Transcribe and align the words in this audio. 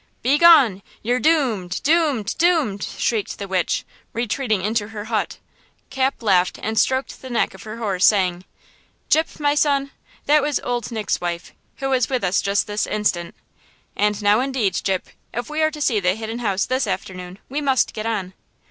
'""Begone! 0.23 0.81
You're 1.03 1.19
doomed! 1.19 1.79
doomed! 1.83 2.35
doomed!" 2.39 2.81
shrieked 2.83 3.37
the 3.37 3.47
witch, 3.47 3.85
retreating 4.13 4.63
into 4.63 4.87
her 4.87 5.05
hut. 5.05 5.37
Cap 5.91 6.23
laughed 6.23 6.57
and 6.63 6.79
stroked 6.79 7.21
the 7.21 7.29
neck 7.29 7.53
of 7.53 7.61
her 7.61 7.77
horse, 7.77 8.03
saying: 8.03 8.43
"Gyp, 9.11 9.39
my 9.39 9.53
son, 9.53 9.91
that 10.25 10.41
was 10.41 10.59
old 10.63 10.91
Nick's 10.91 11.21
wife, 11.21 11.53
who 11.75 11.89
was 11.91 12.09
with 12.09 12.23
us 12.23 12.41
just 12.41 12.65
this 12.65 12.87
instant, 12.87 13.35
and 13.95 14.23
now, 14.23 14.39
indeed, 14.39 14.73
Gyp, 14.73 15.03
if 15.35 15.51
we 15.51 15.61
are 15.61 15.69
to 15.69 15.79
see 15.81 15.99
the 15.99 16.15
Hidden 16.15 16.39
House 16.39 16.65
this 16.65 16.87
afternoon, 16.87 17.37
we 17.47 17.61
must 17.61 17.93
get 17.93 18.07
on!" 18.07 18.33